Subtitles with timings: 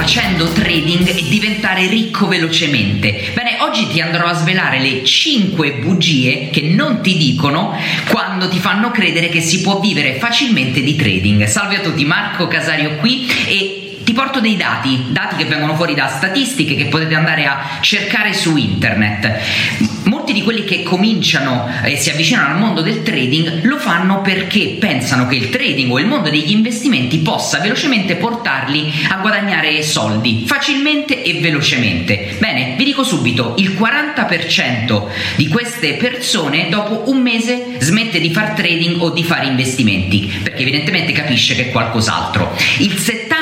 [0.00, 3.32] facendo trading e diventare ricco velocemente.
[3.34, 7.76] Bene, oggi ti andrò a svelare le 5 bugie che non ti dicono
[8.08, 11.44] quando ti fanno credere che si può vivere facilmente di trading.
[11.44, 13.79] Salve a tutti, Marco Casario qui e
[14.10, 18.34] ti porto dei dati, dati che vengono fuori da statistiche che potete andare a cercare
[18.34, 23.78] su internet molti di quelli che cominciano e si avvicinano al mondo del trading lo
[23.78, 29.16] fanno perché pensano che il trading o il mondo degli investimenti possa velocemente portarli a
[29.16, 32.36] guadagnare soldi facilmente e velocemente.
[32.38, 35.04] Bene, vi dico subito, il 40%
[35.36, 40.62] di queste persone dopo un mese smette di fare trading o di fare investimenti, perché
[40.62, 42.56] evidentemente capisce che è qualcos'altro.
[42.78, 43.39] Il 70%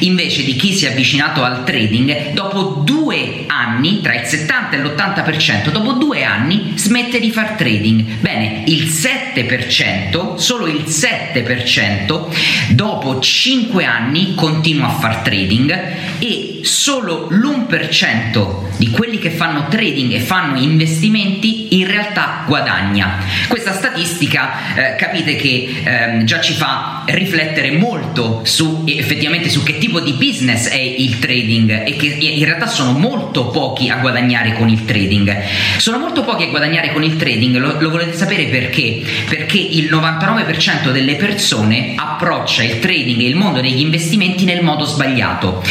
[0.00, 4.80] invece di chi si è avvicinato al trading dopo due anni, tra il 70 e
[4.80, 8.02] l'80%, 7%, dopo due anni smette di far trading.
[8.20, 15.80] Bene, il 7%, solo il 7%, dopo 5 anni continua a far trading
[16.18, 23.18] e solo l'1% di quelli che fanno trading e fanno investimenti in realtà guadagna.
[23.48, 29.78] Questa statistica eh, capite che eh, già ci fa riflettere molto su effettivamente su che
[29.78, 34.54] tipo di business è il trading e che in realtà sono molto pochi a guadagnare
[34.54, 35.42] con il trading.
[35.78, 39.02] Sono molto pochi a guadagnare con il trading, lo, lo volete sapere perché?
[39.28, 44.84] Perché il 99% delle persone approccia il trading e il mondo degli investimenti nel modo
[44.84, 45.62] sbagliato.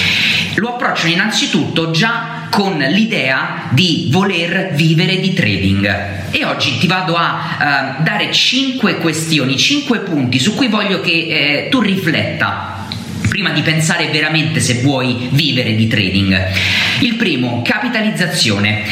[0.55, 6.29] Lo approcciano innanzitutto già con l'idea di voler vivere di trading.
[6.31, 11.11] E oggi ti vado a uh, dare 5 questioni, 5 punti su cui voglio che
[11.11, 12.80] eh, tu rifletta
[13.41, 16.51] prima di pensare veramente se vuoi vivere di trading.
[16.99, 18.83] Il primo, capitalizzazione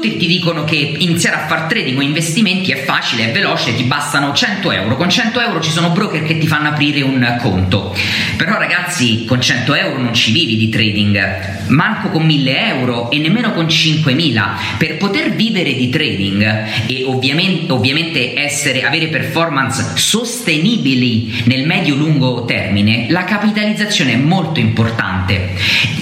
[0.00, 3.82] tutti ti dicono che iniziare a fare trading o investimenti è facile, è veloce, ti
[3.82, 4.96] bastano 100 euro.
[4.96, 7.94] Con 100 euro ci sono broker che ti fanno aprire un conto.
[8.38, 13.18] Però ragazzi, con 100 euro non ci vivi di trading, manco con 1000 euro e
[13.18, 14.58] nemmeno con 5000.
[14.78, 23.04] Per poter vivere di trading e ovviamente, ovviamente essere, avere performance sostenibili nel medio-lungo termine,
[23.10, 25.56] la capitalizzazione è molto importante.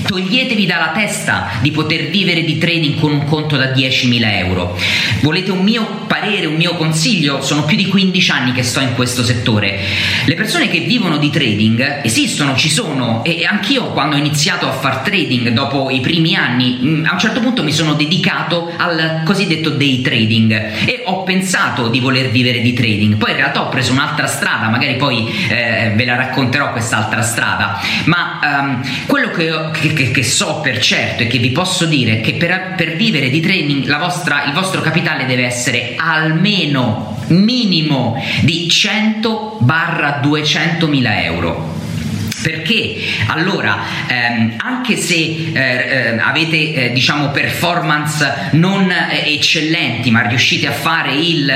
[0.07, 4.79] Toglietevi dalla testa di poter vivere di trading con un conto da 10 10.000 euro.
[5.21, 7.43] Volete un mio parere, un mio consiglio?
[7.43, 9.79] Sono più di 15 anni che sto in questo settore.
[10.25, 14.73] Le persone che vivono di trading esistono, ci sono e anch'io quando ho iniziato a
[14.73, 19.23] fare trading dopo i primi anni, mm, a un certo punto mi sono dedicato al
[19.25, 20.53] cosiddetto day trading
[20.85, 23.17] e ho pensato di voler vivere di trading.
[23.17, 27.81] Poi in realtà ho preso un'altra strada, magari poi eh, ve la racconterò quest'altra strada,
[28.05, 32.21] ma um, quello che, che, che, so per certo e che vi posso dire è
[32.21, 38.69] che per, per vivere di trading vostra, il vostro capitale deve essere almeno minimo di
[38.69, 41.78] 100 barra 200 mila euro
[42.43, 42.97] perché?
[43.27, 50.67] Allora ehm, anche se eh, eh, avete eh, diciamo performance non eh, eccellenti ma riuscite
[50.67, 51.47] a fare il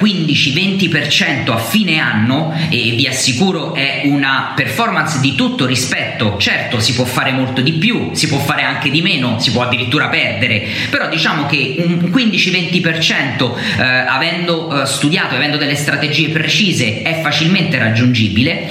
[0.00, 6.36] 15-20% eh, a fine anno e vi assicuro è una performance di tutto rispetto.
[6.38, 9.62] Certo si può fare molto di più si può fare anche di meno si può
[9.62, 10.66] addirittura perdere.
[10.90, 18.68] Però diciamo che un 15-20% eh, avendo studiato avendo delle strategie precise è facilmente raggiungibile.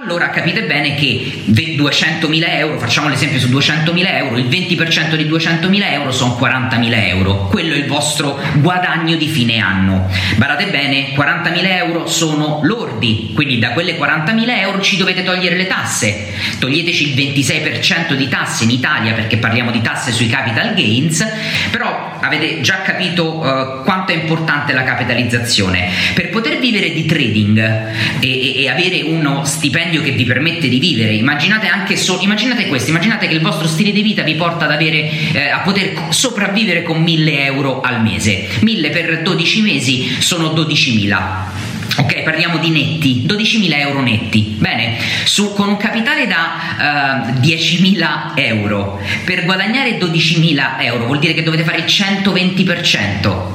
[0.00, 5.92] allora capite bene che 200.000 euro, facciamo l'esempio su 200.000 euro, il 20% di 200.000
[5.92, 10.08] euro sono 40.000 euro, quello è il vostro guadagno di fine anno.
[10.36, 15.66] Badate bene, 40.000 euro sono lordi, quindi da quelle 40.000 euro ci dovete togliere le
[15.66, 21.26] tasse, toglieteci il 26% di tasse in Italia perché parliamo di tasse sui capital gains,
[21.70, 25.90] però avete già capito uh, quanto è importante la capitalizzazione.
[26.14, 27.58] Per poter vivere di trading
[28.20, 31.12] e, e, e avere uno stipendio che vi permette di vivere.
[31.12, 34.72] Immaginate anche so- immaginate questo, immaginate che il vostro stile di vita vi porta ad
[34.72, 38.48] avere, eh, a poter sopravvivere con 1000 euro al mese.
[38.60, 41.65] 1000 per 12 mesi sono 12.000.
[41.98, 44.56] Ok, parliamo di netti, 12.000 euro netti.
[44.58, 51.18] Bene, su, con un capitale da uh, eh, 10.000 euro, per guadagnare 12.000 euro vuol
[51.18, 53.54] dire che dovete fare il 120%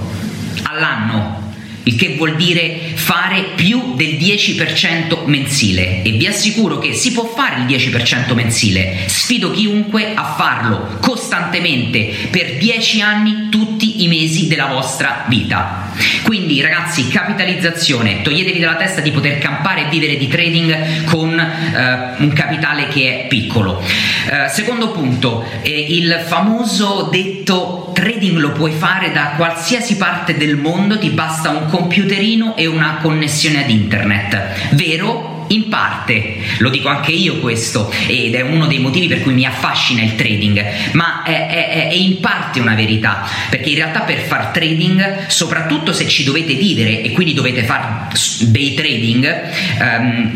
[0.64, 1.42] all'anno
[1.84, 6.04] il che vuol dire fare più del 10% mensile.
[6.04, 12.14] E vi assicuro che si può fare il 10% mensile, sfido chiunque a farlo costantemente
[12.30, 15.90] per 10 anni tutti i mesi della vostra vita.
[16.24, 22.22] Quindi ragazzi, capitalizzazione, toglietevi dalla testa di poter campare e vivere di trading con eh,
[22.22, 23.82] un capitale che è piccolo.
[23.82, 30.58] Eh, secondo punto, eh, il famoso detto trading lo puoi fare da qualsiasi parte del
[30.58, 34.70] mondo, ti basta un computerino e una connessione ad internet.
[34.72, 35.40] Vero?
[35.52, 39.46] In parte, lo dico anche io questo, ed è uno dei motivi per cui mi
[39.46, 40.64] affascina il trading,
[40.94, 45.92] ma è, è, è in parte una verità, perché in realtà per far trading, soprattutto
[45.92, 48.08] se ci dovete vivere e quindi dovete fare
[48.40, 49.42] dei trading,
[49.80, 50.36] um,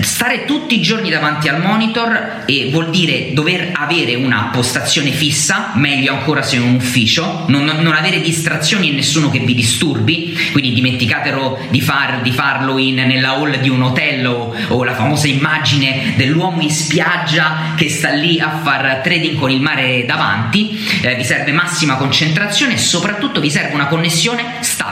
[0.00, 5.72] stare tutti i giorni davanti al monitor e vuol dire dover avere una postazione fissa,
[5.74, 10.36] meglio ancora se in un ufficio, non, non avere distrazioni e nessuno che vi disturbi,
[10.52, 14.94] quindi dimenticatelo di, far, di farlo in, nella hall di un hotel o, o, la
[14.94, 20.78] famosa immagine dell'uomo in spiaggia che sta lì a far trading con il mare davanti,
[21.02, 24.83] eh, vi serve massima concentrazione e soprattutto vi serve una connessione stabile.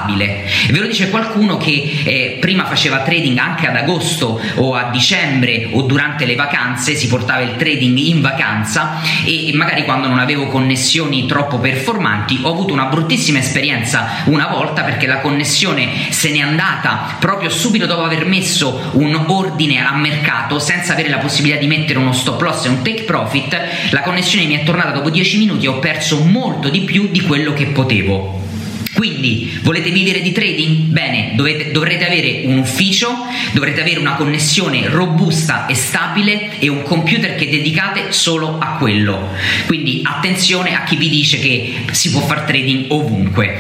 [0.71, 5.69] Ve lo dice qualcuno che eh, prima faceva trading anche ad agosto o a dicembre
[5.73, 10.19] o durante le vacanze, si portava il trading in vacanza e, e magari quando non
[10.19, 16.31] avevo connessioni troppo performanti ho avuto una bruttissima esperienza una volta perché la connessione se
[16.31, 21.59] n'è andata proprio subito dopo aver messo un ordine a mercato senza avere la possibilità
[21.59, 23.57] di mettere uno stop loss e un take profit,
[23.91, 27.21] la connessione mi è tornata dopo 10 minuti e ho perso molto di più di
[27.21, 28.52] quello che potevo.
[28.95, 30.91] Quindi volete vivere di trading?
[30.91, 36.83] Bene, dovete, dovrete avere un ufficio, dovrete avere una connessione robusta e stabile e un
[36.83, 39.31] computer che dedicate solo a quello.
[39.67, 43.59] Quindi attenzione a chi vi dice che si può fare trading ovunque.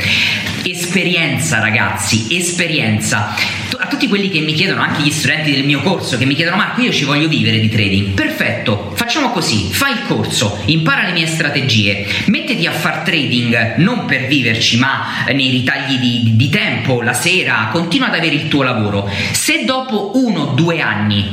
[0.64, 3.34] Esperienza ragazzi, esperienza.
[3.78, 6.56] A tutti quelli che mi chiedono, anche gli studenti del mio corso, che mi chiedono
[6.56, 8.10] Marco io ci voglio vivere di trading.
[8.10, 14.06] Perfetto, facciamo così, fai il corso, impara le mie strategie, mettiti a fare trading non
[14.06, 18.62] per viverci ma nei ritagli di, di tempo, la sera, continua ad avere il tuo
[18.62, 19.06] lavoro.
[19.32, 21.28] Se dopo uno o due anni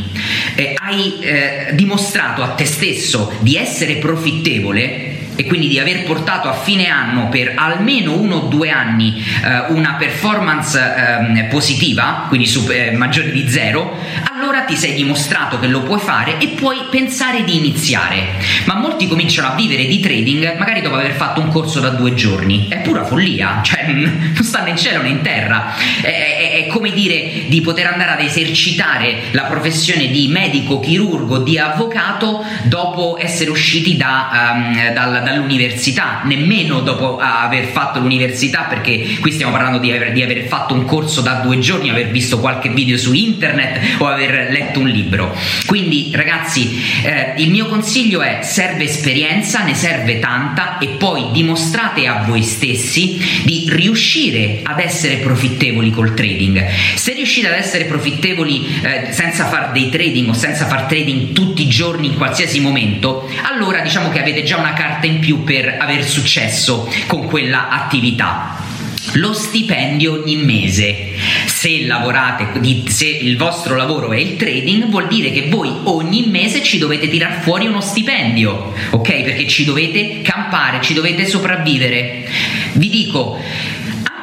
[0.56, 6.50] eh, hai eh, dimostrato a te stesso di essere profittevole, e quindi di aver portato
[6.50, 12.46] a fine anno per almeno uno o due anni eh, una performance eh, positiva, quindi
[12.46, 13.96] su, eh, maggiore di zero,
[14.40, 18.36] allora ti sei dimostrato che lo puoi fare e puoi pensare di iniziare.
[18.66, 22.14] Ma molti cominciano a vivere di trading magari dopo aver fatto un corso da due
[22.14, 22.68] giorni.
[22.70, 25.74] È pura follia, cioè non stanno in cielo né in terra.
[26.02, 31.40] È, è, è come dire di poter andare ad esercitare la professione di medico, chirurgo,
[31.40, 39.18] di avvocato dopo essere usciti da, um, dal, dall'università, nemmeno dopo aver fatto l'università, perché
[39.20, 42.40] qui stiamo parlando di aver, di aver fatto un corso da due giorni, aver visto
[42.40, 45.36] qualche video su internet o aver letto un libro.
[45.66, 52.08] Quindi ragazzi, eh, il mio consiglio è serve esperienza, ne serve tanta e poi dimostrate
[52.08, 56.66] a voi stessi di riuscire ad essere profittevoli col trading.
[56.96, 61.64] Se riuscite ad essere profittevoli eh, senza fare dei trading o senza far trading tutti
[61.64, 65.78] i giorni in qualsiasi momento, allora diciamo che avete già una carta in più per
[65.80, 68.69] aver successo con quella attività
[69.14, 71.14] lo stipendio ogni mese.
[71.46, 72.48] Se lavorate,
[72.88, 77.10] se il vostro lavoro è il trading, vuol dire che voi ogni mese ci dovete
[77.10, 79.24] tirar fuori uno stipendio, ok?
[79.24, 82.28] Perché ci dovete campare, ci dovete sopravvivere.
[82.74, 83.38] Vi dico,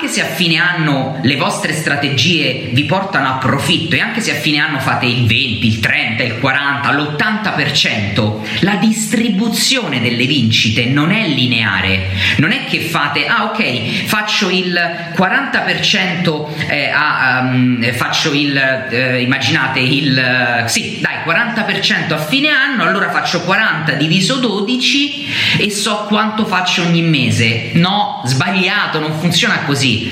[0.06, 4.37] anche se a fine anno le vostre strategie vi portano a profitto e anche se
[4.37, 10.87] a fine anno fate il 20, il 30, il 40, l'80%, la distribuzione delle vincite
[10.87, 12.11] non è lineare.
[12.37, 14.73] Non è che fate, ah ok, faccio il
[15.17, 22.85] 40% eh, a, um, faccio il, eh, immaginate il, sì, dai, 40% a fine anno,
[22.85, 25.25] allora faccio 40 diviso 12
[25.59, 27.71] e so quanto faccio ogni mese.
[27.75, 30.11] No, sbagliato, non funziona così.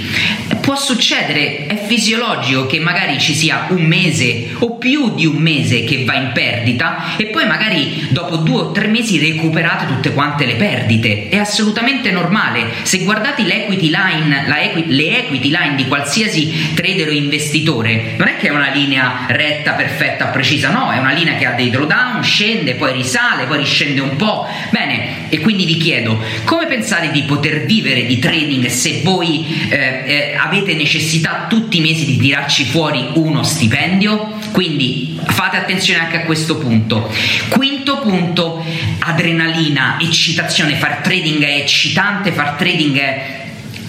[0.60, 5.84] Può succedere, è fisiologico che magari ci sia un mese o più di un mese
[5.84, 10.46] che va in perdita e poi magari dopo due o tre mesi recuperate tutte quante
[10.46, 11.28] le perdite.
[11.28, 12.66] È assolutamente normale.
[12.82, 18.36] Se guardate l'equity line, equi, le equity line di qualsiasi trader o investitore, non è
[18.36, 22.22] che è una linea retta, perfetta, precisa, no, è una linea che ha dei drawdown,
[22.22, 24.46] scende, poi risale, poi riscende un po'.
[24.70, 29.76] Bene, e quindi vi chiedo, come pensate di poter vivere di trading se voi eh,
[30.06, 36.18] eh, avete necessità tutti i mesi di tirarci fuori uno stipendio, quindi fate attenzione anche
[36.18, 37.10] a questo punto.
[37.48, 38.64] Quinto punto,
[39.00, 43.43] adrenalina, eccitazione, far trading è eccitante, far trading è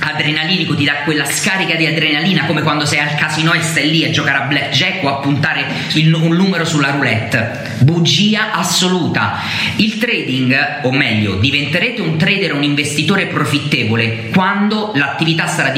[0.05, 4.05] adrenalinico, ti dà quella scarica di adrenalina come quando sei al casino e stai lì
[4.05, 7.73] a giocare a blackjack o a puntare un numero sulla roulette.
[7.79, 9.39] Bugia assoluta.
[9.77, 15.73] Il trading, o meglio, diventerete un trader un investitore profittevole quando l'attività sarà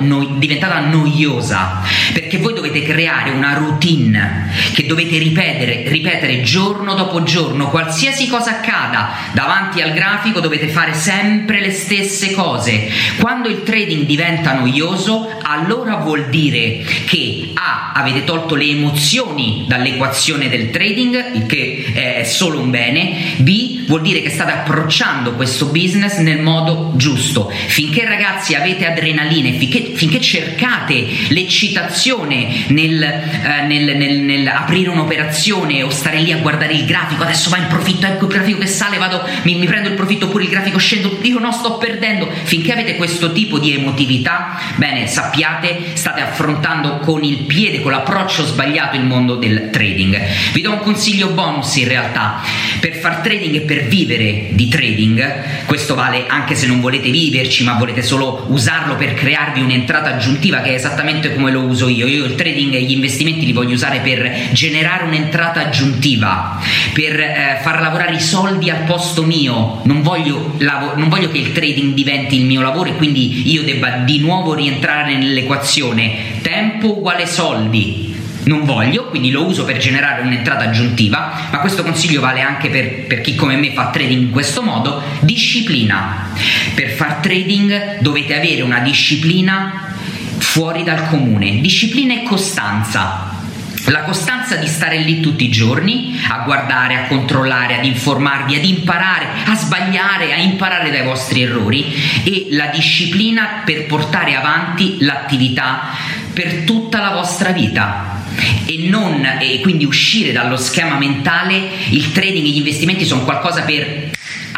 [0.00, 1.80] no- diventata noiosa,
[2.12, 8.58] perché voi dovete creare una routine che dovete ripetere, ripetere giorno dopo giorno, qualsiasi cosa
[8.58, 12.88] accada davanti al grafico dovete fare sempre le stesse cose.
[13.18, 20.48] Quando il trading diventa noioso, allora vuol dire che A avete tolto le emozioni dall'equazione
[20.48, 25.66] del trading, il che è solo un bene, B vuol dire che state approcciando questo
[25.66, 27.50] business nel modo giusto.
[27.50, 35.82] Finché ragazzi avete adrenaline, finché, finché cercate l'eccitazione nel, eh, nel, nel, nel, aprire un'operazione
[35.82, 38.66] o stare lì a guardare il grafico, adesso va in profitto, ecco il grafico che
[38.66, 42.28] sale, vado, mi, mi prendo il profitto oppure il grafico scendo, io no sto perdendo,
[42.44, 48.44] finché avete questo tipo di emotività, bene, sappiate, state affrontando con il piede, con l'approccio
[48.44, 50.20] sbagliato il mondo del trading.
[50.52, 52.40] Vi do un consiglio bonus in realtà,
[52.80, 57.64] per far trading e per vivere di trading, questo vale anche se non volete viverci,
[57.64, 62.06] ma volete solo usarlo per crearvi un'entrata aggiuntiva che è esattamente come lo uso io.
[62.06, 66.60] Io il trading e gli investimenti li voglio usare per generare un'entrata aggiuntiva,
[66.92, 69.80] per eh, far lavorare i soldi al posto mio.
[69.84, 73.62] Non voglio, lav- non voglio che il trading diventi il mio lavoro e quindi io
[73.62, 78.10] debba di nuovo rientrare nell'equazione tempo uguale soldi
[78.44, 83.06] non voglio, quindi lo uso per generare un'entrata aggiuntiva, ma questo consiglio vale anche per,
[83.06, 86.30] per, chi come me fa trading in questo modo, disciplina.
[86.74, 89.94] Per far trading dovete avere una disciplina
[90.38, 93.41] fuori dal comune, disciplina e costanza.
[93.86, 98.64] La costanza di stare lì tutti i giorni, a guardare, a controllare, ad informarvi, ad
[98.64, 105.90] imparare, a sbagliare, a imparare dai vostri errori e la disciplina per portare avanti l'attività
[106.32, 108.20] per tutta la vostra vita.
[108.66, 113.62] E, non, e quindi uscire dallo schema mentale, il trading e gli investimenti sono qualcosa
[113.62, 114.10] per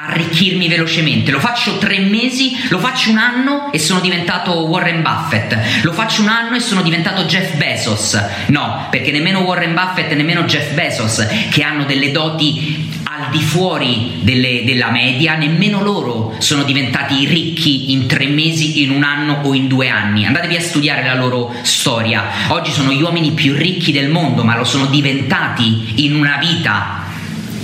[0.07, 1.31] arricchirmi velocemente.
[1.31, 5.83] Lo faccio tre mesi, lo faccio un anno e sono diventato Warren Buffett.
[5.83, 8.21] Lo faccio un anno e sono diventato Jeff Bezos.
[8.49, 13.41] No, perché nemmeno Warren Buffett e nemmeno Jeff Bezos, che hanno delle doti al di
[13.41, 19.41] fuori delle, della media, nemmeno loro sono diventati ricchi in tre mesi, in un anno
[19.45, 20.27] o in due anni.
[20.27, 22.25] Andatevi a studiare la loro storia.
[22.49, 27.04] Oggi sono gli uomini più ricchi del mondo, ma lo sono diventati in una vita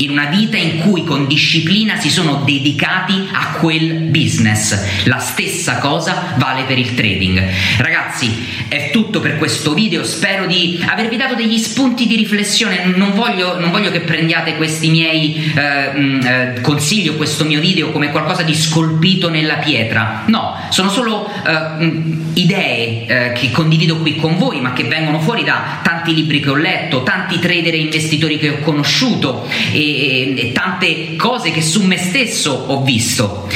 [0.00, 5.04] in una vita in cui con disciplina si sono dedicati a quel business.
[5.07, 7.42] La stessa cosa vale per il trading.
[7.78, 13.12] Ragazzi, è tutto per questo video, spero di avervi dato degli spunti di riflessione, non
[13.14, 17.90] voglio, non voglio che prendiate questi miei eh, mm, eh, consigli o questo mio video
[17.90, 23.97] come qualcosa di scolpito nella pietra, no, sono solo eh, mm, idee eh, che condivido
[23.99, 27.75] qui con voi, ma che vengono fuori da tanti libri che ho letto, tanti trader
[27.75, 32.83] e investitori che ho conosciuto e e, e tante cose che su me stesso ho
[32.83, 33.49] visto.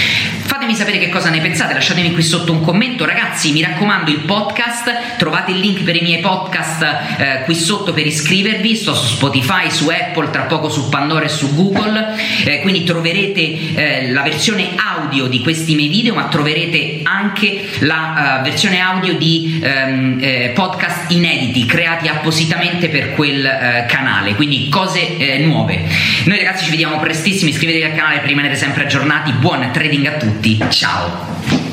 [0.46, 3.06] Fatemi sapere che cosa ne pensate, lasciatemi qui sotto un commento.
[3.06, 7.94] Ragazzi, mi raccomando, il podcast, trovate il link per i miei podcast eh, qui sotto
[7.94, 8.76] per iscrivervi.
[8.76, 12.14] Sto su Spotify, su Apple, tra poco su Pandora e su Google.
[12.44, 18.40] Eh, quindi troverete eh, la versione audio di questi miei video, ma troverete anche la
[18.40, 24.34] uh, versione audio di um, eh, podcast inediti creati appositamente per quel uh, canale.
[24.34, 25.84] Quindi cose eh, nuove.
[26.24, 27.48] Noi ragazzi ci vediamo prestissimo.
[27.48, 29.32] Iscrivetevi al canale per rimanere sempre aggiornati.
[29.32, 31.63] Buon trading a tutti tutti, ciao!